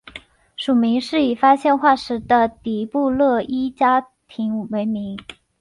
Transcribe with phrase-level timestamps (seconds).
[0.55, 5.15] 属名是以发现化石的迪布勒伊家庭为名。